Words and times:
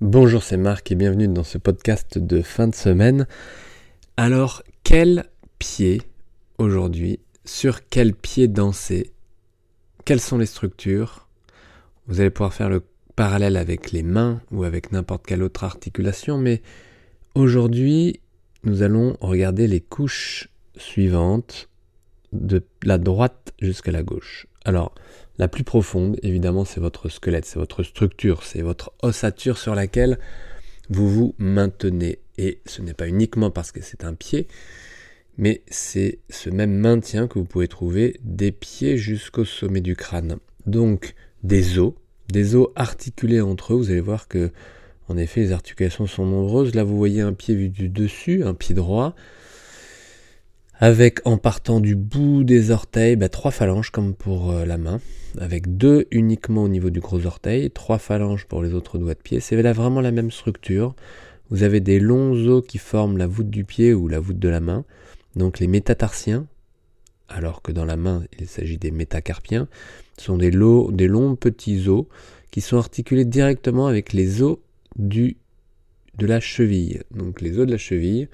Bonjour, 0.00 0.44
c'est 0.44 0.56
Marc 0.56 0.92
et 0.92 0.94
bienvenue 0.94 1.26
dans 1.26 1.42
ce 1.42 1.58
podcast 1.58 2.18
de 2.18 2.40
fin 2.40 2.68
de 2.68 2.74
semaine. 2.76 3.26
Alors, 4.16 4.62
quel 4.84 5.24
pied 5.58 6.02
aujourd'hui 6.58 7.18
Sur 7.44 7.88
quel 7.88 8.14
pied 8.14 8.46
danser 8.46 9.10
Quelles 10.04 10.20
sont 10.20 10.38
les 10.38 10.46
structures? 10.46 11.26
Vous 12.06 12.20
allez 12.20 12.30
pouvoir 12.30 12.54
faire 12.54 12.68
le 12.68 12.84
parallèle 13.16 13.56
avec 13.56 13.90
les 13.90 14.04
mains 14.04 14.40
ou 14.52 14.62
avec 14.62 14.92
n'importe 14.92 15.26
quelle 15.26 15.42
autre 15.42 15.64
articulation, 15.64 16.38
mais 16.38 16.62
aujourd'hui, 17.34 18.20
nous 18.62 18.84
allons 18.84 19.16
regarder 19.20 19.66
les 19.66 19.80
couches 19.80 20.48
suivantes 20.76 21.68
de 22.30 22.62
la 22.84 22.98
droite 22.98 23.52
jusqu'à 23.60 23.90
la 23.90 24.04
gauche. 24.04 24.46
Alors, 24.64 24.94
la 25.38 25.48
plus 25.48 25.64
profonde, 25.64 26.18
évidemment, 26.22 26.64
c'est 26.64 26.80
votre 26.80 27.08
squelette, 27.08 27.46
c'est 27.46 27.58
votre 27.58 27.82
structure, 27.82 28.42
c'est 28.42 28.62
votre 28.62 28.92
ossature 29.02 29.56
sur 29.56 29.74
laquelle 29.74 30.18
vous 30.90 31.08
vous 31.08 31.34
maintenez. 31.38 32.18
Et 32.38 32.60
ce 32.66 32.82
n'est 32.82 32.94
pas 32.94 33.08
uniquement 33.08 33.50
parce 33.50 33.72
que 33.72 33.80
c'est 33.80 34.04
un 34.04 34.14
pied, 34.14 34.48
mais 35.36 35.62
c'est 35.68 36.18
ce 36.28 36.50
même 36.50 36.74
maintien 36.74 37.28
que 37.28 37.38
vous 37.38 37.44
pouvez 37.44 37.68
trouver 37.68 38.18
des 38.24 38.50
pieds 38.50 38.96
jusqu'au 38.96 39.44
sommet 39.44 39.80
du 39.80 39.94
crâne. 39.94 40.38
Donc 40.66 41.14
des 41.44 41.78
os, 41.78 41.92
des 42.28 42.56
os 42.56 42.68
articulés 42.74 43.40
entre 43.40 43.74
eux. 43.74 43.76
Vous 43.76 43.90
allez 43.90 44.00
voir 44.00 44.26
que, 44.26 44.50
en 45.08 45.16
effet, 45.16 45.40
les 45.40 45.52
articulations 45.52 46.06
sont 46.06 46.26
nombreuses. 46.26 46.74
Là, 46.74 46.82
vous 46.82 46.96
voyez 46.96 47.20
un 47.20 47.32
pied 47.32 47.54
vu 47.54 47.68
du 47.68 47.88
dessus, 47.88 48.42
un 48.42 48.54
pied 48.54 48.74
droit 48.74 49.14
avec 50.78 51.20
en 51.26 51.38
partant 51.38 51.80
du 51.80 51.96
bout 51.96 52.44
des 52.44 52.70
orteils, 52.70 53.16
bah, 53.16 53.28
trois 53.28 53.50
phalanges 53.50 53.90
comme 53.90 54.14
pour 54.14 54.52
euh, 54.52 54.64
la 54.64 54.78
main, 54.78 55.00
avec 55.38 55.76
deux 55.76 56.06
uniquement 56.12 56.62
au 56.62 56.68
niveau 56.68 56.90
du 56.90 57.00
gros 57.00 57.26
orteil, 57.26 57.70
trois 57.70 57.98
phalanges 57.98 58.46
pour 58.46 58.62
les 58.62 58.74
autres 58.74 58.96
doigts 58.96 59.14
de 59.14 59.18
pied. 59.18 59.40
C'est 59.40 59.60
là 59.60 59.72
vraiment 59.72 60.00
la 60.00 60.12
même 60.12 60.30
structure. 60.30 60.94
Vous 61.50 61.64
avez 61.64 61.80
des 61.80 61.98
longs 61.98 62.32
os 62.46 62.64
qui 62.66 62.78
forment 62.78 63.18
la 63.18 63.26
voûte 63.26 63.50
du 63.50 63.64
pied 63.64 63.92
ou 63.92 64.06
la 64.06 64.20
voûte 64.20 64.38
de 64.38 64.48
la 64.48 64.60
main, 64.60 64.84
donc 65.34 65.58
les 65.58 65.66
métatarsiens, 65.66 66.46
alors 67.28 67.60
que 67.60 67.72
dans 67.72 67.84
la 67.84 67.96
main 67.96 68.22
il 68.38 68.46
s'agit 68.46 68.78
des 68.78 68.92
métacarpiens, 68.92 69.66
sont 70.16 70.36
des, 70.36 70.50
des 70.50 71.08
longs 71.08 71.36
petits 71.36 71.88
os 71.88 72.04
qui 72.50 72.60
sont 72.60 72.76
articulés 72.76 73.24
directement 73.24 73.88
avec 73.88 74.12
les 74.12 74.42
os 74.42 74.58
du, 74.96 75.36
de 76.18 76.26
la 76.26 76.38
cheville. 76.38 77.02
Donc 77.10 77.40
les 77.40 77.58
os 77.58 77.66
de 77.66 77.72
la 77.72 77.78
cheville 77.78 78.28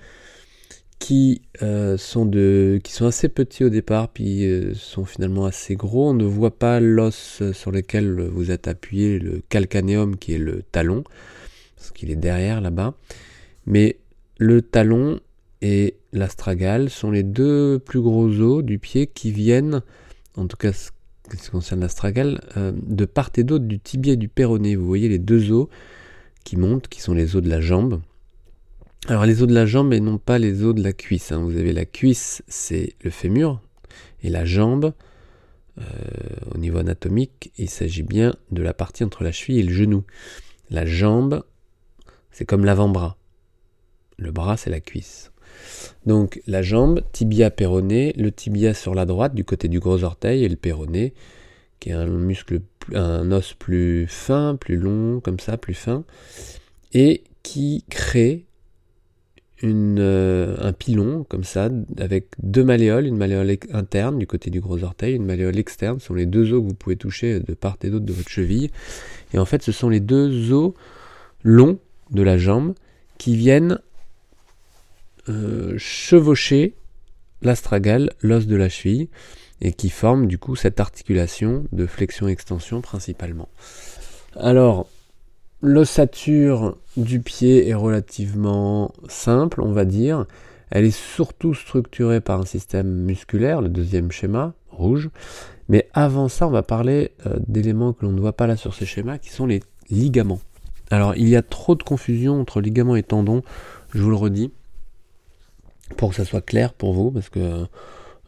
qui, 0.99 1.43
euh, 1.63 1.97
qui 1.97 2.93
sont 2.93 3.07
assez 3.07 3.29
petits 3.29 3.65
au 3.65 3.69
départ, 3.69 4.09
puis 4.09 4.45
euh, 4.45 4.75
sont 4.75 5.05
finalement 5.05 5.45
assez 5.45 5.77
gros. 5.77 6.11
On 6.11 6.15
ne 6.15 6.25
voit 6.25 6.59
pas 6.59 6.81
l'os 6.81 7.43
sur 7.53 7.71
lequel 7.71 8.21
vous 8.21 8.51
êtes 8.51 8.69
appuyé, 8.69 9.19
le 9.19 9.43
calcanéum 9.49 10.17
qui 10.17 10.35
est 10.35 10.39
le 10.39 10.63
talon, 10.63 11.05
parce 11.77 11.91
qu'il 11.91 12.11
est 12.11 12.17
derrière 12.17 12.61
là-bas. 12.61 12.95
Mais 13.67 13.99
le 14.39 14.63
talon 14.63 15.21
et 15.63 15.97
l'astragale 16.13 16.91
sont 16.91 17.11
les 17.11 17.23
deux 17.23 17.79
plus 17.79 18.01
gros 18.01 18.29
os 18.29 18.63
du 18.63 18.79
pied 18.79 19.07
qui 19.07 19.31
viennent, 19.31 19.83
en 20.37 20.47
tout 20.47 20.57
cas 20.57 20.73
ce 20.73 20.91
qui 21.37 21.51
concerne 21.51 21.81
l'astragale, 21.81 22.41
euh, 22.57 22.73
de 22.75 23.05
part 23.05 23.31
et 23.37 23.45
d'autre 23.45 23.65
du 23.65 23.79
tibia 23.79 24.13
et 24.13 24.17
du 24.17 24.29
péroné. 24.29 24.77
Vous 24.77 24.87
voyez 24.87 25.09
les 25.09 25.19
deux 25.19 25.53
os 25.53 25.69
qui 26.45 26.57
montent, 26.57 26.89
qui 26.89 27.01
sont 27.01 27.15
les 27.15 27.37
os 27.37 27.43
de 27.43 27.49
la 27.49 27.61
jambe. 27.61 28.01
Alors 29.07 29.27
les 29.27 29.43
os 29.43 29.49
de 29.49 29.55
la 29.55 29.67
jambe 29.67 29.93
et 29.93 30.01
non 30.01 30.17
pas 30.17 30.39
les 30.39 30.63
os 30.63 30.75
de 30.75 30.83
la 30.83 30.95
cuisse. 30.95 31.31
Hein. 31.31 31.43
Vous 31.43 31.59
avez 31.59 31.75
la 31.75 31.85
cuisse, 31.85 32.43
c'est 32.49 32.95
le 33.03 33.11
fémur, 33.11 33.61
et 34.23 34.31
la 34.31 34.47
jambe, 34.47 34.95
euh, 35.79 35.83
au 36.55 36.59
niveau 36.59 36.79
anatomique, 36.79 37.53
il 37.59 37.69
s'agit 37.69 38.03
bien 38.03 38.35
de 38.51 38.63
la 38.63 38.73
partie 38.73 39.05
entre 39.05 39.23
la 39.23 39.31
cheville 39.31 39.59
et 39.59 39.63
le 39.63 39.75
genou. 39.75 40.05
La 40.71 40.87
jambe, 40.87 41.45
c'est 42.31 42.47
comme 42.47 42.65
l'avant-bras. 42.65 43.19
Le 44.17 44.31
bras, 44.31 44.57
c'est 44.57 44.71
la 44.71 44.81
cuisse. 44.81 45.33
Donc 46.07 46.41
la 46.47 46.63
jambe, 46.63 47.03
tibia 47.13 47.51
péroné, 47.51 48.15
le 48.17 48.33
tibia 48.33 48.73
sur 48.73 48.95
la 48.95 49.05
droite 49.05 49.35
du 49.35 49.45
côté 49.45 49.69
du 49.69 49.81
gros 49.81 50.03
orteil 50.03 50.45
et 50.45 50.49
le 50.49 50.57
péroné, 50.57 51.13
qui 51.79 51.91
est 51.91 51.93
un 51.93 52.07
muscle, 52.07 52.63
un 52.95 53.31
os 53.33 53.53
plus 53.53 54.07
fin, 54.07 54.57
plus 54.57 54.77
long, 54.77 55.21
comme 55.21 55.41
ça, 55.41 55.59
plus 55.59 55.75
fin, 55.75 56.05
et 56.95 57.23
qui 57.43 57.85
crée 57.91 58.47
euh, 59.65 60.57
un 60.61 60.73
pilon 60.73 61.25
comme 61.29 61.45
ça, 61.45 61.69
avec 61.99 62.27
deux 62.43 62.65
malléoles, 62.65 63.07
une 63.07 63.17
malléole 63.17 63.57
interne 63.73 64.19
du 64.19 64.27
côté 64.27 64.51
du 64.51 64.61
gros 64.61 64.83
orteil, 64.83 65.15
une 65.15 65.25
malléole 65.25 65.59
externe, 65.59 66.01
ce 66.01 66.07
sont 66.07 66.15
les 66.15 66.27
deux 66.27 66.53
os 66.53 66.63
que 66.63 66.69
vous 66.69 66.75
pouvez 66.75 66.97
toucher 66.97 67.41
de 67.41 67.55
part 67.55 67.77
et 67.83 67.91
d'autre 67.91 68.05
de 68.05 68.13
votre 68.13 68.29
cheville. 68.29 68.71
Et 69.33 69.39
en 69.39 69.45
fait, 69.45 69.63
ce 69.63 69.73
sont 69.73 69.89
les 69.89 70.01
deux 70.01 70.53
os 70.53 70.73
longs 71.43 71.79
de 72.11 72.23
la 72.23 72.39
jambe 72.39 72.75
qui 73.19 73.37
viennent 73.37 73.79
euh, 75.29 75.75
chevaucher 75.79 76.75
l'astragale, 77.43 78.13
l'os 78.21 78.47
de 78.47 78.57
la 78.57 78.69
cheville, 78.69 79.09
et 79.61 79.73
qui 79.73 79.89
forment 79.89 80.27
du 80.27 80.39
coup 80.39 80.57
cette 80.57 80.81
articulation 80.81 81.65
de 81.73 81.87
flexion-extension 81.87 82.81
principalement. 82.81 83.49
Alors, 84.37 84.89
L'ossature 85.67 86.77
du 86.99 87.21
pied 87.21 87.67
est 87.67 87.75
relativement 87.75 88.93
simple, 89.09 89.63
on 89.63 89.73
va 89.73 89.87
dire. 89.87 90.27
Elle 90.71 90.85
est 90.85 90.91
surtout 90.91 91.55
structurée 91.55 92.21
par 92.21 92.39
un 92.39 92.45
système 92.45 92.87
musculaire, 92.87 93.63
le 93.63 93.71
deuxième 93.71 94.13
schéma, 94.13 94.53
rouge. 94.69 95.09
Mais 95.71 95.89
avant 95.95 96.29
ça, 96.29 96.47
on 96.47 96.51
va 96.51 96.63
parler 96.63 97.13
euh, 97.25 97.39
d'éléments 97.47 97.95
que 97.95 98.05
l'on 98.05 98.13
ne 98.13 98.21
voit 98.21 98.35
pas 98.35 98.47
là 98.47 98.59
sur 98.59 98.75
ces 98.75 98.85
schémas, 98.85 99.17
qui 99.17 99.31
sont 99.31 99.47
les 99.47 99.63
ligaments. 99.89 100.41
Alors, 100.91 101.17
il 101.17 101.31
y 101.31 101.35
a 101.35 101.41
trop 101.41 101.75
de 101.75 101.83
confusion 101.83 102.39
entre 102.39 102.61
ligaments 102.61 102.97
et 102.97 103.03
tendons, 103.03 103.43
je 103.95 104.03
vous 104.03 104.11
le 104.11 104.17
redis, 104.17 104.53
pour 105.97 106.11
que 106.11 106.17
ça 106.17 106.27
soit 106.27 106.45
clair 106.45 106.75
pour 106.75 106.93
vous, 106.93 107.11
parce 107.11 107.31
que 107.31 107.65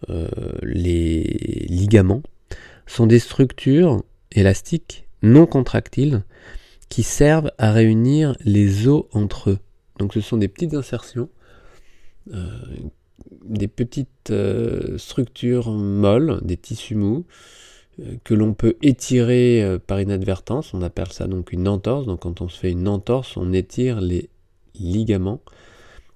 euh, 0.08 0.28
les 0.62 1.66
ligaments 1.69 2.22
sont 2.86 3.06
des 3.06 3.19
structures 3.19 4.02
élastiques 4.32 5.06
non 5.22 5.44
contractiles 5.44 6.22
qui 6.88 7.02
servent 7.02 7.50
à 7.58 7.72
réunir 7.72 8.36
les 8.44 8.88
os 8.88 9.04
entre 9.12 9.50
eux. 9.50 9.58
Donc 9.98 10.14
ce 10.14 10.20
sont 10.20 10.36
des 10.36 10.48
petites 10.48 10.74
insertions, 10.74 11.28
euh, 12.34 12.48
des 13.44 13.69
petites 13.69 14.30
euh, 14.30 14.98
structures 14.98 15.70
molles, 15.70 16.41
des 16.42 16.56
tissus 16.56 16.94
mous, 16.94 17.25
euh, 18.00 18.16
que 18.25 18.34
l'on 18.34 18.54
peut 18.54 18.76
étirer 18.82 19.78
par 19.86 20.00
inadvertance. 20.00 20.75
On 20.75 20.82
appelle 20.82 21.12
ça 21.12 21.26
donc 21.26 21.52
une 21.52 21.69
entorse. 21.69 22.06
Donc 22.06 22.20
quand 22.20 22.41
on 22.41 22.48
se 22.48 22.58
fait 22.58 22.70
une 22.70 22.88
entorse, 22.88 23.36
on 23.36 23.52
étire 23.52 24.00
les 24.00 24.28
ligaments. 24.78 25.41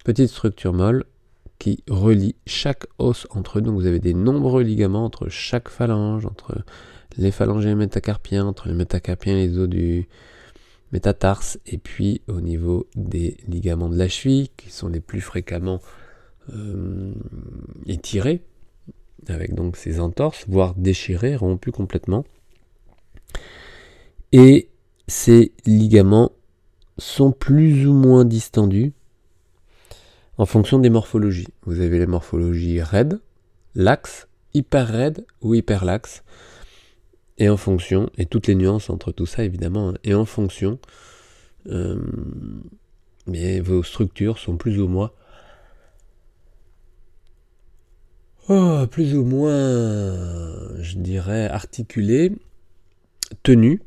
Petites 0.05 0.29
structures 0.29 0.73
molles 0.73 1.05
qui 1.59 1.85
relient 1.89 2.37
chaque 2.47 2.87
os 2.99 3.27
entre 3.31 3.59
eux. 3.59 3.63
Donc 3.63 3.75
vous 3.75 3.87
avez 3.87 3.99
des 3.99 4.15
nombreux 4.15 4.63
ligaments 4.63 5.05
entre 5.05 5.29
chaque 5.29 5.69
phalange, 5.69 6.27
entre 6.27 6.57
les 7.17 7.31
phalanges 7.31 7.67
et 7.67 7.71
les 7.71 7.75
métacarpiens, 7.75 8.47
entre 8.47 8.69
les 8.69 8.75
métacarpiens 8.75 9.37
et 9.37 9.47
les 9.47 9.59
os 9.59 9.69
du, 9.69 10.09
métatarse 10.93 11.59
et 11.67 11.79
puis 11.79 12.23
au 12.29 12.41
niveau 12.41 12.89
des 12.95 13.37
ligaments 13.47 13.89
de 13.89 13.97
la 13.97 14.09
cheville 14.09 14.49
qui 14.57 14.71
sont 14.71 14.89
les 14.89 15.01
plus 15.01 15.21
fréquemment 15.21 15.81
euh, 16.53 17.13
étirés 17.87 18.43
avec 19.29 19.55
donc 19.55 19.77
ces 19.77 20.01
entorses, 20.01 20.45
voire 20.49 20.75
déchirés, 20.75 21.37
rompus 21.37 21.73
complètement. 21.73 22.25
Et 24.33 24.69
ces 25.07 25.53
ligaments 25.67 26.33
sont 26.99 27.33
plus 27.33 27.87
ou 27.87 27.93
moins 27.93 28.25
distendus 28.25 28.93
en 30.39 30.47
fonction 30.47 30.79
des 30.79 30.91
morphologies. 30.91 31.49
Vous 31.65 31.81
avez 31.81 31.99
les 31.99 32.07
morphologies 32.07 32.81
raides, 32.81 33.21
laxes, 33.75 34.29
hyper 34.55 34.89
raides 34.89 35.27
ou 35.43 35.55
hyper 35.55 35.85
laxes 35.85 36.23
et 37.41 37.49
en 37.49 37.57
fonction, 37.57 38.11
et 38.19 38.27
toutes 38.27 38.47
les 38.47 38.55
nuances 38.55 38.91
entre 38.91 39.11
tout 39.11 39.27
ça 39.27 39.43
évidemment, 39.43 39.89
hein, 39.89 39.95
et 40.05 40.15
en 40.15 40.27
fonction, 40.27 40.79
euh, 41.69 41.99
mais 43.27 43.61
vos 43.61 43.83
structures 43.83 44.39
sont 44.39 44.57
plus 44.57 44.79
ou 44.79 44.87
moins 44.87 45.11
oh, 48.51 48.87
plus 48.91 49.17
ou 49.17 49.25
moins, 49.25 50.83
je 50.83 50.97
dirais, 50.97 51.47
articulées, 51.49 52.33
tenues, 53.43 53.81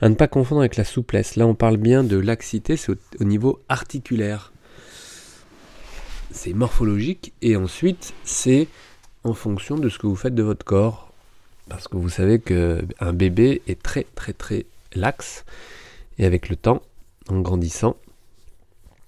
à 0.00 0.08
ne 0.08 0.14
pas 0.14 0.28
confondre 0.28 0.62
avec 0.62 0.76
la 0.76 0.84
souplesse. 0.84 1.36
Là, 1.36 1.46
on 1.46 1.54
parle 1.54 1.76
bien 1.76 2.02
de 2.02 2.16
laxité, 2.16 2.76
c'est 2.76 2.92
au 3.20 3.24
niveau 3.24 3.60
articulaire. 3.68 4.52
C'est 6.30 6.54
morphologique, 6.54 7.32
et 7.40 7.54
ensuite, 7.56 8.14
c'est 8.24 8.66
en 9.22 9.34
fonction 9.34 9.76
de 9.76 9.88
ce 9.88 9.98
que 9.98 10.08
vous 10.08 10.16
faites 10.16 10.34
de 10.34 10.42
votre 10.42 10.64
corps, 10.64 11.13
parce 11.68 11.88
que 11.88 11.96
vous 11.96 12.08
savez 12.08 12.40
qu'un 12.40 13.12
bébé 13.12 13.62
est 13.66 13.82
très 13.82 14.06
très 14.14 14.32
très 14.32 14.66
laxe. 14.94 15.44
Et 16.18 16.26
avec 16.26 16.48
le 16.48 16.56
temps, 16.56 16.82
en 17.28 17.40
grandissant, 17.40 17.96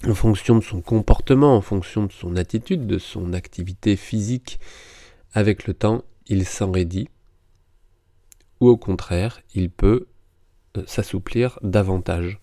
en 0.07 0.15
fonction 0.15 0.57
de 0.57 0.65
son 0.65 0.81
comportement, 0.81 1.57
en 1.57 1.61
fonction 1.61 2.05
de 2.05 2.13
son 2.13 2.37
attitude, 2.37 2.87
de 2.87 2.99
son 2.99 3.33
activité 3.33 3.97
physique, 3.97 4.59
avec 5.33 5.67
le 5.67 5.75
temps, 5.75 6.03
il 6.27 6.45
s'enraidit. 6.47 7.09
Ou 8.61 8.69
au 8.69 8.77
contraire, 8.77 9.41
il 9.55 9.71
peut 9.71 10.07
euh, 10.77 10.83
s'assouplir 10.87 11.59
davantage. 11.63 12.41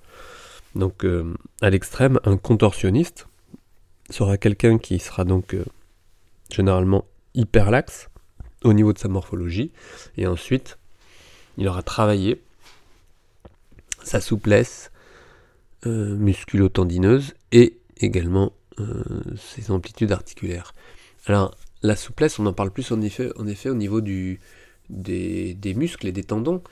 Donc 0.75 1.03
euh, 1.05 1.33
à 1.61 1.69
l'extrême, 1.69 2.19
un 2.23 2.37
contorsionniste 2.37 3.27
sera 4.09 4.37
quelqu'un 4.37 4.77
qui 4.77 4.99
sera 4.99 5.23
donc 5.23 5.53
euh, 5.53 5.65
généralement 6.51 7.05
hyperlaxe 7.33 8.09
au 8.63 8.73
niveau 8.73 8.93
de 8.93 8.99
sa 8.99 9.07
morphologie, 9.07 9.71
et 10.17 10.27
ensuite 10.27 10.77
il 11.57 11.67
aura 11.67 11.83
travaillé 11.83 12.41
sa 14.03 14.19
souplesse 14.21 14.91
euh, 15.85 16.15
musculo-tendineuse 16.15 17.33
et 17.51 17.79
également 17.97 18.53
ses 19.37 19.69
amplitudes 19.69 20.11
articulaires. 20.11 20.73
Alors 21.27 21.55
la 21.83 21.95
souplesse, 21.95 22.39
on 22.39 22.45
en 22.47 22.53
parle 22.53 22.71
plus 22.71 22.91
en 22.91 23.01
effet, 23.01 23.29
en 23.37 23.45
effet 23.45 23.69
au 23.69 23.75
niveau 23.75 24.01
du, 24.01 24.39
des, 24.89 25.53
des 25.53 25.75
muscles 25.75 26.07
et 26.07 26.11
des 26.11 26.23
tendons, 26.23 26.63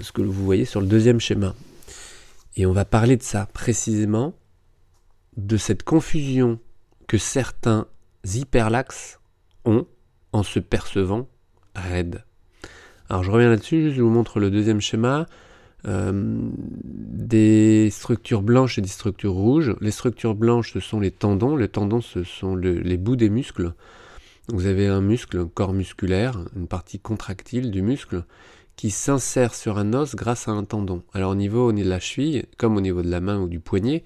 ce 0.00 0.12
que 0.12 0.22
vous 0.22 0.44
voyez 0.44 0.64
sur 0.64 0.80
le 0.80 0.86
deuxième 0.86 1.18
schéma. 1.18 1.56
Et 2.56 2.66
on 2.66 2.72
va 2.72 2.84
parler 2.84 3.16
de 3.16 3.22
ça 3.22 3.46
précisément, 3.46 4.34
de 5.36 5.56
cette 5.56 5.82
confusion 5.82 6.60
que 7.08 7.18
certains 7.18 7.88
hyperlaxes 8.24 9.18
ont 9.64 9.86
en 10.32 10.42
se 10.42 10.58
percevant 10.58 11.28
raides. 11.74 12.24
Alors 13.08 13.22
je 13.22 13.30
reviens 13.30 13.50
là-dessus, 13.50 13.92
je 13.92 14.02
vous 14.02 14.10
montre 14.10 14.40
le 14.40 14.50
deuxième 14.50 14.80
schéma. 14.80 15.26
Euh, 15.86 16.12
des 16.12 17.88
structures 17.90 18.42
blanches 18.42 18.78
et 18.78 18.82
des 18.82 18.88
structures 18.88 19.32
rouges. 19.32 19.74
Les 19.80 19.90
structures 19.90 20.34
blanches, 20.34 20.74
ce 20.74 20.80
sont 20.80 21.00
les 21.00 21.10
tendons. 21.10 21.56
Les 21.56 21.68
tendons, 21.68 22.00
ce 22.00 22.22
sont 22.22 22.54
les 22.54 22.96
bouts 22.96 23.16
des 23.16 23.30
muscles. 23.30 23.72
Vous 24.48 24.66
avez 24.66 24.88
un 24.88 25.00
muscle, 25.00 25.38
un 25.38 25.46
corps 25.46 25.72
musculaire, 25.72 26.38
une 26.56 26.66
partie 26.66 26.98
contractile 26.98 27.70
du 27.70 27.82
muscle, 27.82 28.24
qui 28.76 28.90
s'insère 28.90 29.54
sur 29.54 29.78
un 29.78 29.92
os 29.94 30.14
grâce 30.16 30.48
à 30.48 30.52
un 30.52 30.64
tendon. 30.64 31.02
Alors 31.12 31.32
au 31.32 31.34
niveau, 31.34 31.72
de 31.72 31.82
la 31.84 32.00
cheville, 32.00 32.46
comme 32.56 32.76
au 32.76 32.80
niveau 32.80 33.02
de 33.02 33.10
la 33.10 33.20
main 33.20 33.38
ou 33.38 33.48
du 33.48 33.60
poignet, 33.60 34.02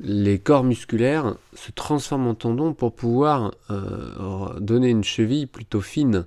les 0.00 0.38
corps 0.38 0.64
musculaires 0.64 1.36
se 1.54 1.72
transforment 1.72 2.28
en 2.28 2.34
tendons 2.34 2.74
pour 2.74 2.94
pouvoir 2.94 3.54
euh, 3.70 4.58
donner 4.60 4.90
une 4.90 5.04
cheville 5.04 5.46
plutôt 5.46 5.80
fine. 5.80 6.26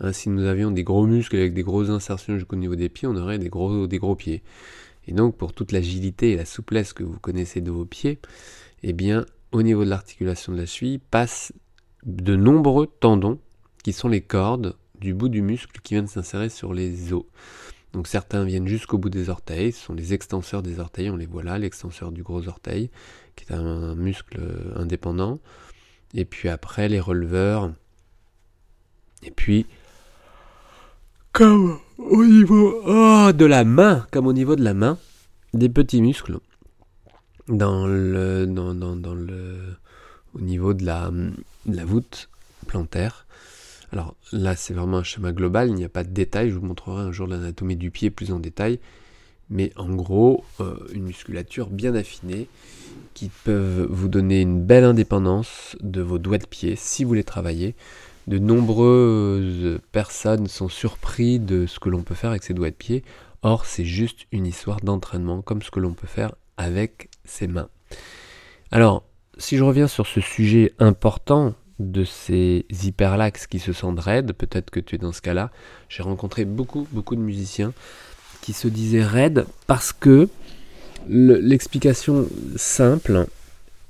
Hein, 0.00 0.12
si 0.12 0.28
nous 0.28 0.44
avions 0.44 0.70
des 0.70 0.84
gros 0.84 1.06
muscles 1.06 1.36
avec 1.36 1.54
des 1.54 1.62
grosses 1.62 1.90
insertions 1.90 2.36
jusqu'au 2.36 2.56
niveau 2.56 2.76
des 2.76 2.88
pieds, 2.88 3.08
on 3.08 3.16
aurait 3.16 3.38
des 3.38 3.48
gros, 3.48 3.86
des 3.86 3.98
gros 3.98 4.16
pieds. 4.16 4.42
Et 5.06 5.12
donc 5.12 5.36
pour 5.36 5.52
toute 5.52 5.72
l'agilité 5.72 6.32
et 6.32 6.36
la 6.36 6.44
souplesse 6.44 6.92
que 6.92 7.04
vous 7.04 7.18
connaissez 7.18 7.60
de 7.60 7.70
vos 7.70 7.84
pieds, 7.84 8.18
eh 8.82 8.92
bien 8.92 9.26
au 9.52 9.62
niveau 9.62 9.84
de 9.84 9.90
l'articulation 9.90 10.52
de 10.52 10.58
la 10.58 10.66
cheville 10.66 10.98
passent 10.98 11.52
de 12.04 12.36
nombreux 12.36 12.86
tendons 12.86 13.38
qui 13.82 13.92
sont 13.92 14.08
les 14.08 14.20
cordes 14.20 14.76
du 15.00 15.14
bout 15.14 15.28
du 15.28 15.42
muscle 15.42 15.80
qui 15.82 15.94
vient 15.94 16.02
de 16.02 16.08
s'insérer 16.08 16.48
sur 16.48 16.72
les 16.72 17.12
os. 17.12 17.24
Donc 17.94 18.08
certains 18.08 18.44
viennent 18.44 18.66
jusqu'au 18.66 18.98
bout 18.98 19.08
des 19.08 19.30
orteils, 19.30 19.72
ce 19.72 19.86
sont 19.86 19.94
les 19.94 20.12
extenseurs 20.12 20.62
des 20.62 20.80
orteils, 20.80 21.10
on 21.10 21.16
les 21.16 21.26
voit 21.26 21.44
là, 21.44 21.58
l'extenseur 21.58 22.10
du 22.10 22.24
gros 22.24 22.48
orteil, 22.48 22.90
qui 23.36 23.44
est 23.44 23.54
un 23.54 23.94
muscle 23.94 24.40
indépendant. 24.74 25.38
Et 26.12 26.24
puis 26.24 26.48
après 26.48 26.88
les 26.88 27.00
releveurs. 27.00 27.72
Et 29.22 29.30
puis, 29.30 29.66
comme 31.32 31.78
au 31.98 32.24
niveau 32.24 32.82
oh, 32.84 33.30
de 33.32 33.44
la 33.44 33.64
main, 33.64 34.06
comme 34.10 34.26
au 34.26 34.32
niveau 34.32 34.56
de 34.56 34.64
la 34.64 34.74
main, 34.74 34.98
des 35.52 35.68
petits 35.68 36.02
muscles 36.02 36.38
dans 37.48 37.86
le, 37.86 38.46
dans, 38.46 38.74
dans, 38.74 39.14
le, 39.14 39.76
au 40.34 40.40
niveau 40.40 40.74
de 40.74 40.84
la, 40.84 41.10
de 41.10 41.76
la 41.76 41.84
voûte 41.84 42.28
plantaire 42.66 43.26
alors 43.94 44.16
là, 44.32 44.56
c'est 44.56 44.74
vraiment 44.74 44.96
un 44.96 45.02
schéma 45.04 45.30
global, 45.30 45.68
il 45.68 45.76
n'y 45.76 45.84
a 45.84 45.88
pas 45.88 46.02
de 46.02 46.08
détails, 46.08 46.50
je 46.50 46.56
vous 46.56 46.66
montrerai 46.66 47.00
un 47.00 47.12
jour 47.12 47.28
l'anatomie 47.28 47.76
du 47.76 47.92
pied 47.92 48.10
plus 48.10 48.32
en 48.32 48.40
détail, 48.40 48.80
mais 49.50 49.70
en 49.76 49.88
gros, 49.88 50.42
euh, 50.58 50.74
une 50.92 51.04
musculature 51.04 51.70
bien 51.70 51.94
affinée 51.94 52.48
qui 53.14 53.30
peut 53.44 53.86
vous 53.88 54.08
donner 54.08 54.40
une 54.40 54.60
belle 54.60 54.82
indépendance 54.82 55.76
de 55.80 56.02
vos 56.02 56.18
doigts 56.18 56.38
de 56.38 56.46
pied 56.46 56.74
si 56.74 57.04
vous 57.04 57.14
les 57.14 57.22
travaillez. 57.22 57.76
De 58.26 58.40
nombreuses 58.40 59.78
personnes 59.92 60.48
sont 60.48 60.68
surpris 60.68 61.38
de 61.38 61.66
ce 61.66 61.78
que 61.78 61.88
l'on 61.88 62.02
peut 62.02 62.16
faire 62.16 62.30
avec 62.30 62.42
ses 62.42 62.52
doigts 62.52 62.70
de 62.70 62.74
pied. 62.74 63.04
Or, 63.42 63.64
c'est 63.64 63.84
juste 63.84 64.26
une 64.32 64.46
histoire 64.46 64.80
d'entraînement, 64.80 65.40
comme 65.40 65.62
ce 65.62 65.70
que 65.70 65.78
l'on 65.78 65.92
peut 65.92 66.08
faire 66.08 66.34
avec 66.56 67.10
ses 67.24 67.46
mains. 67.46 67.68
Alors, 68.72 69.04
si 69.38 69.56
je 69.56 69.62
reviens 69.62 69.86
sur 69.86 70.08
ce 70.08 70.20
sujet 70.20 70.72
important 70.80 71.54
de 71.78 72.04
ces 72.04 72.66
hyperlaxes 72.70 73.46
qui 73.46 73.58
se 73.58 73.72
sentent 73.72 74.00
raides, 74.00 74.32
peut-être 74.32 74.70
que 74.70 74.80
tu 74.80 74.94
es 74.94 74.98
dans 74.98 75.12
ce 75.12 75.22
cas-là. 75.22 75.50
J'ai 75.88 76.02
rencontré 76.02 76.44
beaucoup, 76.44 76.86
beaucoup 76.92 77.16
de 77.16 77.20
musiciens 77.20 77.72
qui 78.42 78.52
se 78.52 78.68
disaient 78.68 79.04
raides 79.04 79.46
parce 79.66 79.92
que 79.92 80.28
l'explication 81.08 82.28
simple 82.56 83.26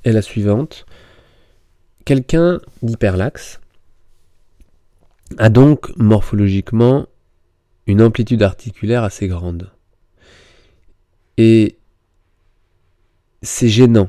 est 0.05 0.13
la 0.13 0.23
suivante. 0.23 0.87
Quelqu'un 2.05 2.61
d'hyperlaxe 2.83 3.61
a 5.39 5.49
donc 5.49 5.95
morphologiquement 5.97 7.07
une 7.87 8.03
amplitude 8.03 8.43
articulaire 8.43 9.03
assez 9.03 9.29
grande. 9.29 9.71
Et 11.37 11.79
c'est 13.43 13.69
gênant. 13.69 14.09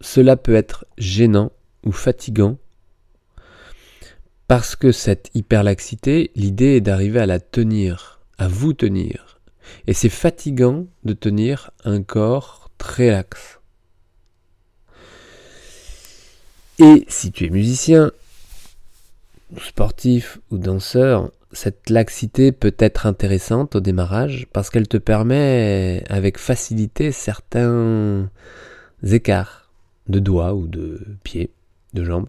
Cela 0.00 0.36
peut 0.36 0.54
être 0.54 0.86
gênant 0.98 1.52
ou 1.84 1.92
fatigant 1.92 2.58
parce 4.52 4.76
que 4.76 4.92
cette 4.92 5.30
hyperlaxité, 5.32 6.30
l'idée 6.34 6.76
est 6.76 6.82
d'arriver 6.82 7.20
à 7.20 7.24
la 7.24 7.40
tenir, 7.40 8.20
à 8.36 8.48
vous 8.48 8.74
tenir. 8.74 9.40
Et 9.86 9.94
c'est 9.94 10.10
fatigant 10.10 10.84
de 11.04 11.14
tenir 11.14 11.70
un 11.84 12.02
corps 12.02 12.68
très 12.76 13.10
laxe. 13.10 13.60
Et 16.78 17.06
si 17.08 17.32
tu 17.32 17.46
es 17.46 17.48
musicien, 17.48 18.12
sportif 19.56 20.38
ou 20.50 20.58
danseur, 20.58 21.30
cette 21.52 21.88
laxité 21.88 22.52
peut 22.52 22.76
être 22.78 23.06
intéressante 23.06 23.76
au 23.76 23.80
démarrage 23.80 24.46
parce 24.52 24.68
qu'elle 24.68 24.86
te 24.86 24.98
permet 24.98 26.04
avec 26.10 26.36
facilité 26.36 27.10
certains 27.10 28.28
écarts 29.02 29.70
de 30.08 30.18
doigts 30.18 30.52
ou 30.52 30.66
de 30.66 31.00
pieds, 31.24 31.54
de 31.94 32.04
jambes 32.04 32.28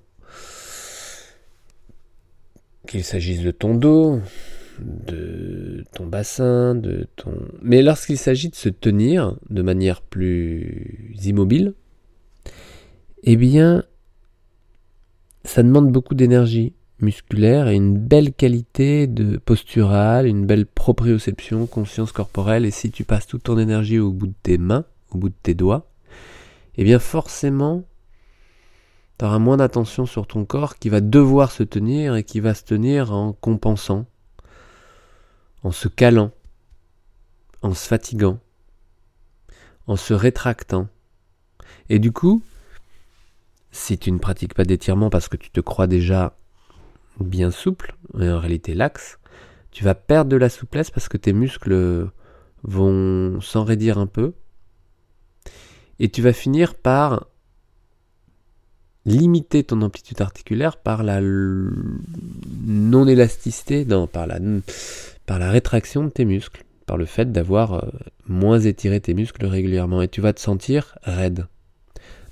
qu'il 2.88 3.04
s'agisse 3.04 3.42
de 3.42 3.52
ton 3.52 3.76
dos, 3.76 4.20
de 4.80 5.84
ton 5.94 6.06
bassin, 6.06 6.76
de 6.76 7.08
ton... 7.16 7.34
Mais 7.62 7.82
lorsqu'il 7.82 8.18
s'agit 8.18 8.50
de 8.50 8.56
se 8.56 8.70
tenir 8.70 9.38
de 9.50 9.62
manière 9.62 10.02
plus 10.02 11.16
immobile, 11.24 11.74
eh 13.24 13.36
bien, 13.36 13.84
ça 15.46 15.64
demande 15.64 15.92
beaucoup 15.92 16.16
d'énergie 16.16 16.74
musculaire 17.00 17.68
et 17.68 17.76
une 17.76 17.98
belle 17.98 18.34
qualité 18.34 19.08
de 19.08 19.38
posturale, 19.38 20.26
une 20.26 20.46
belle 20.46 20.66
proprioception, 20.66 21.68
conscience 21.68 22.12
corporelle. 22.12 22.66
Et 22.66 22.72
si 22.72 22.92
tu 22.92 23.04
passes 23.04 23.28
toute 23.28 23.44
ton 23.44 23.58
énergie 23.58 24.00
au 24.00 24.12
bout 24.12 24.28
de 24.28 24.34
tes 24.42 24.58
mains, 24.58 24.86
au 25.12 25.18
bout 25.18 25.30
de 25.30 25.36
tes 25.42 25.54
doigts, 25.54 25.90
eh 26.76 26.84
bien 26.84 27.00
forcément, 27.00 27.84
tu 29.18 29.26
auras 29.26 29.40
moins 29.40 29.58
d'attention 29.58 30.06
sur 30.06 30.28
ton 30.28 30.46
corps 30.46 30.78
qui 30.78 30.90
va 30.90 31.02
devoir 31.02 31.52
se 31.52 31.64
tenir 31.64 32.16
et 32.16 32.24
qui 32.24 32.40
va 32.40 32.54
se 32.54 32.64
tenir 32.64 33.14
en 33.14 33.34
compensant, 33.34 34.06
en 35.64 35.72
se 35.72 35.88
calant, 35.88 36.32
en 37.62 37.74
se 37.74 37.88
fatiguant, 37.88 38.40
en 39.88 39.96
se 39.96 40.14
rétractant. 40.14 40.88
Et 41.90 42.00
du 42.00 42.12
coup, 42.12 42.42
si 43.72 43.98
tu 43.98 44.12
ne 44.12 44.20
pratiques 44.20 44.54
pas 44.54 44.66
d'étirement 44.66 45.10
parce 45.10 45.28
que 45.28 45.38
tu 45.38 45.50
te 45.50 45.60
crois 45.60 45.88
déjà 45.88 46.36
bien 47.20 47.52
souple, 47.52 47.96
et 48.20 48.30
en 48.30 48.40
réalité 48.40 48.74
laxe, 48.74 49.20
tu 49.72 49.84
vas 49.84 49.96
perdre 49.96 50.30
de 50.30 50.38
la 50.38 50.50
souplesse 50.50 50.92
parce 50.92 51.08
que 51.08 51.18
tes 51.18 51.34
muscles 51.34 52.10
vont 52.64 53.42
s'enraidir 53.42 53.98
un 53.98 54.08
peu, 54.08 54.34
et 56.00 56.10
tu 56.10 56.22
vas 56.22 56.34
finir 56.34 56.76
par 56.76 57.28
limiter 59.06 59.64
ton 59.64 59.82
amplitude 59.82 60.22
articulaire 60.22 60.78
par 60.78 61.04
la 61.04 61.20
non-élasticité, 62.66 63.86
non, 63.86 64.08
par 64.08 64.28
la, 64.28 64.40
par 65.26 65.40
la 65.40 65.50
rétraction 65.50 66.04
de 66.04 66.10
tes 66.10 66.26
muscles, 66.26 66.64
par 66.86 66.98
le 66.98 67.06
fait 67.06 67.32
d'avoir 67.32 67.74
euh, 67.74 67.90
moins 68.28 68.60
étiré 68.60 69.00
tes 69.00 69.14
muscles 69.14 69.46
régulièrement, 69.46 70.02
et 70.02 70.08
tu 70.08 70.22
vas 70.22 70.34
te 70.34 70.40
sentir 70.40 70.98
raide. 71.04 71.48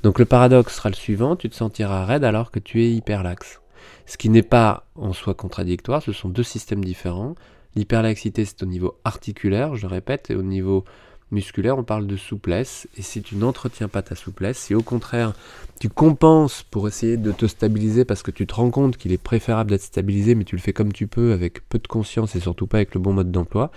Donc 0.03 0.17
le 0.17 0.25
paradoxe 0.25 0.75
sera 0.75 0.89
le 0.89 0.95
suivant, 0.95 1.35
tu 1.35 1.49
te 1.49 1.55
sentiras 1.55 2.05
raide 2.05 2.23
alors 2.23 2.51
que 2.51 2.59
tu 2.59 2.83
es 2.83 2.91
hyperlaxe. 2.91 3.61
Ce 4.05 4.17
qui 4.17 4.29
n'est 4.29 4.41
pas 4.41 4.87
en 4.95 5.13
soi 5.13 5.33
contradictoire, 5.33 6.01
ce 6.01 6.11
sont 6.11 6.29
deux 6.29 6.43
systèmes 6.43 6.83
différents. 6.83 7.35
L'hyperlaxité 7.75 8.45
c'est 8.45 8.63
au 8.63 8.65
niveau 8.65 8.99
articulaire, 9.03 9.75
je 9.75 9.83
le 9.83 9.93
répète, 9.93 10.31
et 10.31 10.35
au 10.35 10.41
niveau 10.41 10.85
musculaire, 11.31 11.77
on 11.77 11.83
parle 11.83 12.07
de 12.07 12.17
souplesse. 12.17 12.87
Et 12.97 13.01
si 13.01 13.21
tu 13.21 13.35
n'entretiens 13.35 13.87
pas 13.87 14.01
ta 14.01 14.15
souplesse, 14.15 14.57
si 14.57 14.75
au 14.75 14.81
contraire 14.81 15.33
tu 15.79 15.89
compenses 15.89 16.63
pour 16.63 16.87
essayer 16.87 17.17
de 17.17 17.31
te 17.31 17.45
stabiliser 17.47 18.05
parce 18.05 18.23
que 18.23 18.31
tu 18.31 18.45
te 18.45 18.53
rends 18.53 18.69
compte 18.69 18.97
qu'il 18.97 19.11
est 19.11 19.21
préférable 19.21 19.71
d'être 19.71 19.81
stabilisé, 19.81 20.35
mais 20.35 20.43
tu 20.43 20.55
le 20.55 20.61
fais 20.61 20.73
comme 20.73 20.93
tu 20.93 21.07
peux, 21.07 21.33
avec 21.33 21.67
peu 21.69 21.79
de 21.79 21.87
conscience 21.87 22.35
et 22.35 22.39
surtout 22.39 22.67
pas 22.67 22.77
avec 22.77 22.93
le 22.93 23.01
bon 23.01 23.13
mode 23.13 23.31
d'emploi, 23.31 23.71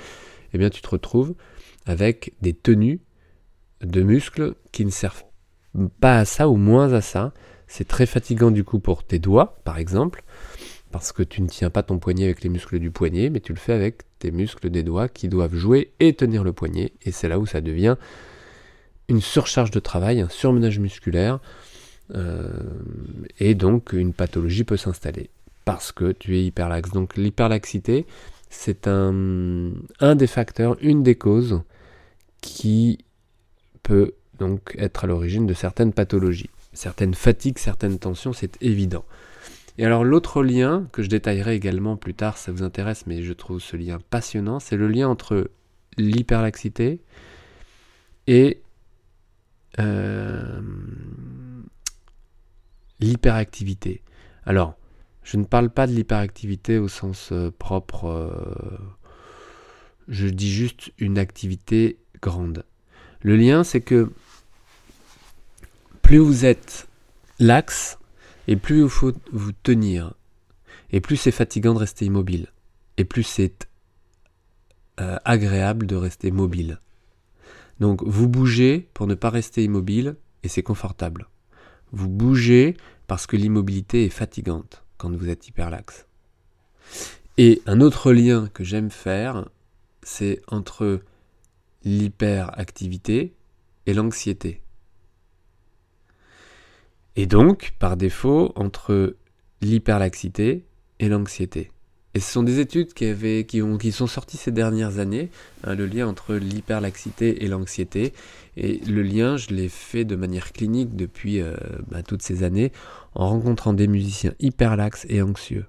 eh 0.52 0.58
bien 0.58 0.70
tu 0.70 0.82
te 0.82 0.88
retrouves 0.88 1.34
avec 1.86 2.34
des 2.42 2.52
tenues 2.52 3.00
de 3.82 4.02
muscles 4.02 4.54
qui 4.72 4.84
ne 4.84 4.90
servent 4.90 5.24
pas 6.00 6.18
à 6.18 6.24
ça 6.24 6.48
ou 6.48 6.56
moins 6.56 6.92
à 6.92 7.00
ça. 7.00 7.32
C'est 7.66 7.88
très 7.88 8.06
fatigant 8.06 8.50
du 8.50 8.64
coup 8.64 8.78
pour 8.78 9.04
tes 9.04 9.18
doigts, 9.18 9.58
par 9.64 9.78
exemple, 9.78 10.22
parce 10.94 11.10
que 11.10 11.24
tu 11.24 11.42
ne 11.42 11.48
tiens 11.48 11.70
pas 11.70 11.82
ton 11.82 11.98
poignet 11.98 12.26
avec 12.26 12.44
les 12.44 12.48
muscles 12.48 12.78
du 12.78 12.92
poignet, 12.92 13.28
mais 13.28 13.40
tu 13.40 13.52
le 13.52 13.58
fais 13.58 13.72
avec 13.72 14.02
tes 14.20 14.30
muscles 14.30 14.70
des 14.70 14.84
doigts 14.84 15.08
qui 15.08 15.26
doivent 15.26 15.56
jouer 15.56 15.90
et 15.98 16.14
tenir 16.14 16.44
le 16.44 16.52
poignet. 16.52 16.92
Et 17.02 17.10
c'est 17.10 17.26
là 17.26 17.40
où 17.40 17.46
ça 17.46 17.60
devient 17.60 17.96
une 19.08 19.20
surcharge 19.20 19.72
de 19.72 19.80
travail, 19.80 20.20
un 20.20 20.28
surmenage 20.28 20.78
musculaire, 20.78 21.40
euh, 22.14 22.48
et 23.40 23.56
donc 23.56 23.92
une 23.92 24.12
pathologie 24.12 24.62
peut 24.62 24.76
s'installer 24.76 25.30
parce 25.64 25.90
que 25.90 26.12
tu 26.12 26.36
es 26.36 26.44
hyperlaxe. 26.44 26.92
Donc 26.92 27.16
l'hyperlaxité, 27.16 28.06
c'est 28.48 28.86
un, 28.86 29.72
un 29.98 30.14
des 30.14 30.28
facteurs, 30.28 30.76
une 30.80 31.02
des 31.02 31.16
causes 31.16 31.60
qui 32.40 33.04
peut 33.82 34.12
donc 34.38 34.76
être 34.78 35.02
à 35.02 35.06
l'origine 35.08 35.48
de 35.48 35.54
certaines 35.54 35.92
pathologies. 35.92 36.50
Certaines 36.72 37.14
fatigues, 37.14 37.58
certaines 37.58 37.98
tensions, 37.98 38.32
c'est 38.32 38.62
évident. 38.62 39.04
Et 39.76 39.84
alors 39.84 40.04
l'autre 40.04 40.42
lien, 40.42 40.88
que 40.92 41.02
je 41.02 41.08
détaillerai 41.08 41.54
également 41.56 41.96
plus 41.96 42.14
tard, 42.14 42.38
ça 42.38 42.52
vous 42.52 42.62
intéresse, 42.62 43.06
mais 43.06 43.22
je 43.22 43.32
trouve 43.32 43.60
ce 43.60 43.76
lien 43.76 43.98
passionnant, 44.10 44.60
c'est 44.60 44.76
le 44.76 44.88
lien 44.88 45.08
entre 45.08 45.50
l'hyperlaxité 45.96 47.00
et 48.26 48.62
euh, 49.80 50.60
l'hyperactivité. 53.00 54.02
Alors, 54.46 54.76
je 55.24 55.36
ne 55.38 55.44
parle 55.44 55.70
pas 55.70 55.86
de 55.86 55.92
l'hyperactivité 55.92 56.78
au 56.78 56.88
sens 56.88 57.30
euh, 57.32 57.50
propre, 57.50 58.06
euh, 58.08 58.78
je 60.06 60.28
dis 60.28 60.52
juste 60.52 60.92
une 60.98 61.18
activité 61.18 61.98
grande. 62.20 62.64
Le 63.22 63.36
lien, 63.36 63.64
c'est 63.64 63.80
que 63.80 64.12
plus 66.02 66.18
vous 66.18 66.44
êtes 66.44 66.86
lax, 67.40 67.98
et 68.46 68.56
plus 68.56 68.82
il 68.82 68.88
faut 68.88 69.12
vous 69.32 69.52
tenir, 69.52 70.14
et 70.90 71.00
plus 71.00 71.16
c'est 71.16 71.30
fatigant 71.30 71.74
de 71.74 71.78
rester 71.78 72.04
immobile, 72.04 72.48
et 72.96 73.04
plus 73.04 73.22
c'est 73.22 73.68
euh, 75.00 75.16
agréable 75.24 75.86
de 75.86 75.96
rester 75.96 76.30
mobile. 76.30 76.80
Donc 77.80 78.02
vous 78.04 78.28
bougez 78.28 78.88
pour 78.94 79.06
ne 79.06 79.14
pas 79.14 79.30
rester 79.30 79.64
immobile, 79.64 80.16
et 80.42 80.48
c'est 80.48 80.62
confortable. 80.62 81.28
Vous 81.92 82.08
bougez 82.08 82.76
parce 83.06 83.26
que 83.26 83.36
l'immobilité 83.36 84.04
est 84.04 84.10
fatigante 84.10 84.84
quand 84.96 85.14
vous 85.14 85.28
êtes 85.28 85.48
hyperlaxe. 85.48 86.06
Et 87.36 87.62
un 87.66 87.80
autre 87.80 88.12
lien 88.12 88.48
que 88.52 88.64
j'aime 88.64 88.90
faire, 88.90 89.48
c'est 90.02 90.40
entre 90.48 91.00
l'hyperactivité 91.84 93.34
et 93.86 93.94
l'anxiété. 93.94 94.63
Et 97.16 97.26
donc, 97.26 97.74
par 97.78 97.96
défaut, 97.96 98.52
entre 98.56 99.16
l'hyperlaxité 99.60 100.64
et 100.98 101.08
l'anxiété. 101.08 101.70
Et 102.14 102.20
ce 102.20 102.30
sont 102.30 102.44
des 102.44 102.60
études 102.60 102.94
qui, 102.94 103.60
ont, 103.60 103.76
qui 103.76 103.90
sont 103.90 104.06
sorties 104.06 104.36
ces 104.36 104.52
dernières 104.52 105.00
années, 105.00 105.30
hein, 105.64 105.74
le 105.74 105.86
lien 105.86 106.06
entre 106.06 106.34
l'hyperlaxité 106.34 107.44
et 107.44 107.48
l'anxiété. 107.48 108.12
Et 108.56 108.78
le 108.86 109.02
lien, 109.02 109.36
je 109.36 109.48
l'ai 109.48 109.68
fait 109.68 110.04
de 110.04 110.14
manière 110.14 110.52
clinique 110.52 110.94
depuis 110.94 111.40
euh, 111.40 111.56
bah, 111.88 112.04
toutes 112.04 112.22
ces 112.22 112.44
années, 112.44 112.72
en 113.14 113.28
rencontrant 113.28 113.72
des 113.72 113.88
musiciens 113.88 114.32
hyperlaxes 114.38 115.06
et 115.08 115.22
anxieux. 115.22 115.66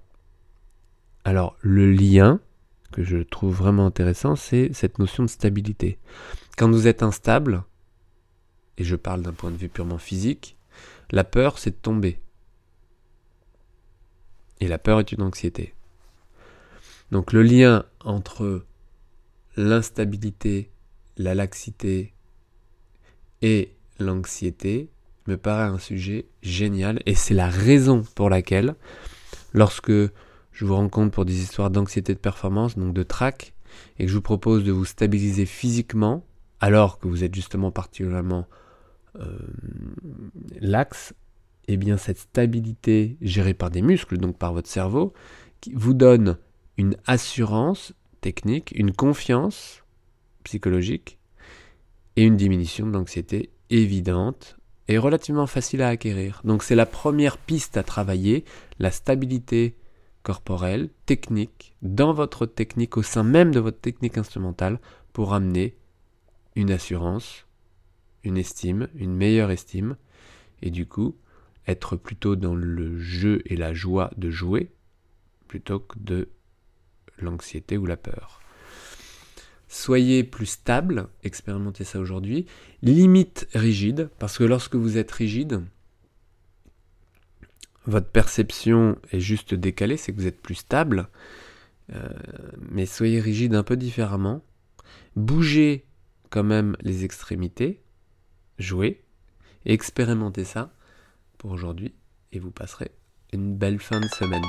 Alors, 1.24 1.58
le 1.62 1.92
lien, 1.92 2.40
que 2.92 3.04
je 3.04 3.18
trouve 3.18 3.56
vraiment 3.56 3.88
intéressant, 3.88 4.36
c'est 4.36 4.70
cette 4.74 5.00
notion 5.00 5.24
de 5.24 5.30
stabilité. 5.30 5.98
Quand 6.58 6.70
vous 6.70 6.88
êtes 6.88 7.02
instable, 7.02 7.64
et 8.78 8.84
je 8.84 8.96
parle 8.96 9.24
d'un 9.24 9.34
point 9.34 9.50
de 9.50 9.58
vue 9.58 9.70
purement 9.70 9.98
physique, 9.98 10.58
la 11.12 11.24
peur, 11.24 11.60
c'est 11.60 11.72
de 11.72 11.76
tomber. 11.76 12.20
Et 14.60 14.68
la 14.68 14.78
peur 14.78 15.00
est 15.00 15.12
une 15.12 15.22
anxiété. 15.22 15.74
Donc 17.12 17.34
le 17.34 17.44
lien 17.44 17.86
entre 18.04 18.66
l'instabilité, 19.58 20.72
la 21.18 21.36
laxité 21.36 22.14
et 23.42 23.76
l'anxiété 24.00 24.90
me 25.28 25.38
paraît 25.38 25.68
un 25.68 25.80
sujet 25.80 26.26
génial 26.42 27.02
et 27.06 27.16
c'est 27.16 27.34
la 27.34 27.50
raison 27.50 28.04
pour 28.16 28.30
laquelle 28.30 28.76
lorsque 29.54 29.92
je 29.92 30.66
vous 30.66 30.76
rencontre 30.76 31.12
pour 31.12 31.26
des 31.26 31.42
histoires 31.42 31.70
d'anxiété 31.70 32.14
de 32.14 32.20
performance, 32.20 32.78
donc 32.78 32.94
de 32.94 33.04
trac, 33.04 33.54
et 34.00 34.06
que 34.06 34.10
je 34.10 34.16
vous 34.16 34.22
propose 34.22 34.64
de 34.64 34.72
vous 34.72 34.86
stabiliser 34.86 35.46
physiquement, 35.46 36.26
alors 36.62 36.98
que 36.98 37.08
vous 37.08 37.24
êtes 37.24 37.36
justement 37.36 37.72
particulièrement 37.72 38.48
laxe, 40.60 41.14
eh 41.68 41.78
bien 41.78 41.98
cette 41.98 42.20
stabilité 42.20 43.18
gérée 43.22 43.54
par 43.54 43.72
des 43.72 43.82
muscles, 43.82 44.18
donc 44.18 44.38
par 44.38 44.54
votre 44.54 44.70
cerveau, 44.70 45.14
qui 45.62 45.74
vous 45.74 45.94
donne 45.94 46.38
une 46.78 46.96
assurance 47.06 47.94
technique, 48.22 48.72
une 48.76 48.92
confiance 48.92 49.84
psychologique 50.44 51.18
et 52.16 52.24
une 52.24 52.38
diminution 52.38 52.88
de 52.88 52.92
l'anxiété 52.92 53.50
évidente 53.70 54.58
et 54.88 54.98
relativement 54.98 55.48
facile 55.48 55.82
à 55.82 55.90
acquérir. 55.90 56.42
Donc 56.44 56.64
c'est 56.64 56.76
la 56.76 56.86
première 56.86 57.38
piste 57.38 57.78
à 57.78 57.84
travailler, 57.84 58.46
la 58.80 58.92
stabilité 58.92 59.76
corporelle, 60.24 60.90
technique, 61.06 61.76
dans 61.82 62.14
votre 62.14 62.46
technique, 62.46 62.98
au 62.98 63.04
sein 63.04 63.24
même 63.24 63.52
de 63.52 63.60
votre 63.60 63.80
technique 63.80 64.18
instrumentale, 64.18 64.80
pour 65.14 65.34
amener 65.34 65.78
une 66.56 66.72
assurance, 66.72 67.46
une 68.26 68.38
estime, 68.38 68.90
une 68.96 69.16
meilleure 69.16 69.52
estime, 69.52 69.96
et 70.62 70.72
du 70.72 70.86
coup 70.86 71.16
être 71.68 71.96
plutôt 71.96 72.36
dans 72.36 72.56
le 72.56 73.00
jeu 73.00 73.42
et 73.46 73.56
la 73.56 73.74
joie 73.74 74.12
de 74.18 74.30
jouer, 74.30 74.72
plutôt 75.48 75.80
que 75.80 75.98
de 75.98 76.30
l'anxiété 77.20 77.78
ou 77.78 77.86
la 77.86 77.98
peur. 77.98 78.42
Soyez 79.68 80.24
plus 80.24 80.46
stable, 80.46 81.08
expérimentez 81.24 81.84
ça 81.84 82.00
aujourd'hui. 82.00 82.46
Limite 82.82 83.48
rigide, 83.54 84.10
parce 84.20 84.38
que 84.38 84.44
lorsque 84.44 84.76
vous 84.76 84.98
êtes 84.98 85.12
rigide, 85.12 85.64
votre 87.88 88.08
perception 88.08 88.98
est 89.12 89.20
juste 89.20 89.54
décalée, 89.54 89.98
c'est 89.98 90.12
que 90.12 90.18
vous 90.18 90.28
êtes 90.28 90.42
plus 90.42 90.56
stable. 90.56 91.10
Euh, 91.94 92.10
mais 92.72 92.86
soyez 92.86 93.20
rigide 93.20 93.54
un 93.54 93.64
peu 93.64 93.78
différemment. 93.78 94.44
Bougez 95.16 95.86
quand 96.30 96.44
même 96.44 96.76
les 96.82 97.04
extrémités. 97.04 97.82
Jouez. 98.60 99.04
expérimentez 99.66 100.46
ça 100.46 100.72
pour 101.38 101.52
aujourd'hui. 101.52 101.94
Et 102.32 102.40
vous 102.40 102.52
passerez 102.52 102.92
une 103.34 103.56
belle 103.56 103.80
fin 103.80 104.00
de 104.00 104.08
semaine. 104.08 104.46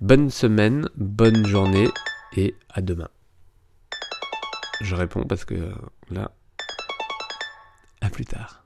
Bonne 0.00 0.30
semaine, 0.30 0.88
bonne 0.96 1.46
journée 1.46 1.88
et 2.36 2.54
à 2.68 2.80
demain. 2.80 3.08
Je 4.80 4.94
réponds 4.94 5.24
parce 5.24 5.44
que 5.44 5.74
là, 6.10 6.30
à 8.00 8.08
plus 8.08 8.24
tard. 8.24 8.59